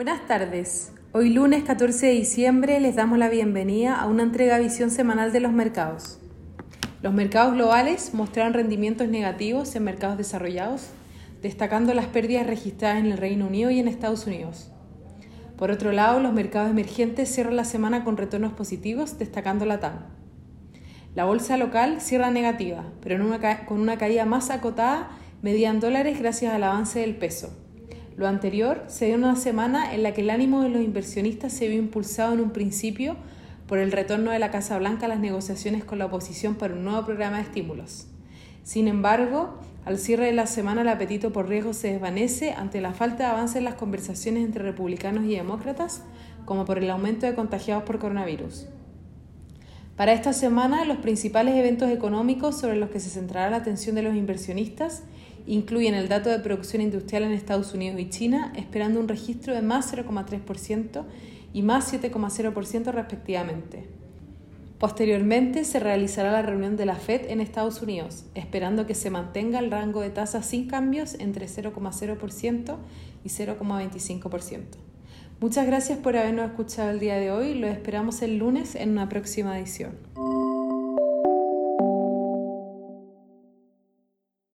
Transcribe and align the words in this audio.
Buenas 0.00 0.26
tardes. 0.26 0.92
Hoy 1.12 1.28
lunes 1.28 1.62
14 1.62 2.06
de 2.06 2.12
diciembre 2.12 2.80
les 2.80 2.96
damos 2.96 3.18
la 3.18 3.28
bienvenida 3.28 3.96
a 3.96 4.06
una 4.06 4.22
entrega 4.22 4.58
visión 4.58 4.90
semanal 4.90 5.30
de 5.30 5.40
los 5.40 5.52
mercados. 5.52 6.18
Los 7.02 7.12
mercados 7.12 7.52
globales 7.52 8.14
mostraron 8.14 8.54
rendimientos 8.54 9.08
negativos 9.08 9.76
en 9.76 9.84
mercados 9.84 10.16
desarrollados, 10.16 10.86
destacando 11.42 11.92
las 11.92 12.06
pérdidas 12.06 12.46
registradas 12.46 12.96
en 12.96 13.12
el 13.12 13.18
Reino 13.18 13.46
Unido 13.46 13.70
y 13.70 13.78
en 13.78 13.88
Estados 13.88 14.26
Unidos. 14.26 14.70
Por 15.58 15.70
otro 15.70 15.92
lado, 15.92 16.18
los 16.18 16.32
mercados 16.32 16.70
emergentes 16.70 17.28
cierran 17.28 17.56
la 17.56 17.66
semana 17.66 18.02
con 18.02 18.16
retornos 18.16 18.54
positivos, 18.54 19.18
destacando 19.18 19.66
la 19.66 19.80
TAM. 19.80 19.98
La 21.14 21.26
bolsa 21.26 21.58
local 21.58 22.00
cierra 22.00 22.30
negativa, 22.30 22.86
pero 23.02 23.22
con 23.66 23.80
una 23.80 23.98
caída 23.98 24.24
más 24.24 24.48
acotada, 24.48 25.10
medida 25.42 25.68
en 25.68 25.78
dólares 25.78 26.18
gracias 26.18 26.54
al 26.54 26.64
avance 26.64 27.00
del 27.00 27.16
peso. 27.16 27.54
Lo 28.20 28.28
anterior 28.28 28.84
se 28.86 29.06
dio 29.06 29.14
una 29.14 29.34
semana 29.34 29.94
en 29.94 30.02
la 30.02 30.12
que 30.12 30.20
el 30.20 30.28
ánimo 30.28 30.60
de 30.60 30.68
los 30.68 30.82
inversionistas 30.82 31.54
se 31.54 31.68
vio 31.68 31.78
impulsado 31.78 32.34
en 32.34 32.40
un 32.40 32.50
principio 32.50 33.16
por 33.66 33.78
el 33.78 33.92
retorno 33.92 34.30
de 34.30 34.38
la 34.38 34.50
Casa 34.50 34.78
Blanca 34.78 35.06
a 35.06 35.08
las 35.08 35.20
negociaciones 35.20 35.84
con 35.84 35.98
la 35.98 36.04
oposición 36.04 36.54
para 36.54 36.74
un 36.74 36.84
nuevo 36.84 37.06
programa 37.06 37.38
de 37.38 37.44
estímulos. 37.44 38.08
Sin 38.62 38.88
embargo, 38.88 39.54
al 39.86 39.96
cierre 39.96 40.26
de 40.26 40.34
la 40.34 40.46
semana 40.46 40.82
el 40.82 40.88
apetito 40.88 41.32
por 41.32 41.48
riesgo 41.48 41.72
se 41.72 41.92
desvanece 41.92 42.52
ante 42.52 42.82
la 42.82 42.92
falta 42.92 43.24
de 43.24 43.30
avance 43.30 43.56
en 43.56 43.64
las 43.64 43.76
conversaciones 43.76 44.44
entre 44.44 44.64
republicanos 44.64 45.24
y 45.24 45.36
demócratas, 45.36 46.02
como 46.44 46.66
por 46.66 46.76
el 46.76 46.90
aumento 46.90 47.24
de 47.24 47.34
contagiados 47.34 47.84
por 47.84 47.98
coronavirus. 48.00 48.66
Para 50.00 50.14
esta 50.14 50.32
semana, 50.32 50.86
los 50.86 50.96
principales 50.96 51.56
eventos 51.56 51.90
económicos 51.90 52.58
sobre 52.58 52.76
los 52.76 52.88
que 52.88 53.00
se 53.00 53.10
centrará 53.10 53.50
la 53.50 53.58
atención 53.58 53.94
de 53.94 54.00
los 54.00 54.16
inversionistas 54.16 55.02
incluyen 55.46 55.92
el 55.92 56.08
dato 56.08 56.30
de 56.30 56.38
producción 56.38 56.80
industrial 56.80 57.24
en 57.24 57.32
Estados 57.32 57.74
Unidos 57.74 58.00
y 58.00 58.08
China, 58.08 58.50
esperando 58.56 58.98
un 58.98 59.08
registro 59.08 59.54
de 59.54 59.60
más 59.60 59.92
0,3% 59.92 61.04
y 61.52 61.60
más 61.60 61.92
7,0% 61.92 62.92
respectivamente. 62.92 63.88
Posteriormente 64.78 65.66
se 65.66 65.80
realizará 65.80 66.32
la 66.32 66.40
reunión 66.40 66.78
de 66.78 66.86
la 66.86 66.96
Fed 66.96 67.28
en 67.28 67.42
Estados 67.42 67.82
Unidos, 67.82 68.24
esperando 68.34 68.86
que 68.86 68.94
se 68.94 69.10
mantenga 69.10 69.58
el 69.58 69.70
rango 69.70 70.00
de 70.00 70.08
tasas 70.08 70.46
sin 70.46 70.66
cambios 70.66 71.12
entre 71.12 71.44
0,0% 71.46 72.76
y 73.22 73.28
0,25%. 73.28 74.89
Muchas 75.40 75.66
gracias 75.66 75.98
por 75.98 76.18
habernos 76.18 76.50
escuchado 76.50 76.90
el 76.90 77.00
día 77.00 77.16
de 77.16 77.32
hoy. 77.32 77.54
Lo 77.54 77.66
esperamos 77.66 78.20
el 78.20 78.36
lunes 78.36 78.74
en 78.74 78.90
una 78.90 79.08
próxima 79.08 79.58
edición. 79.58 79.92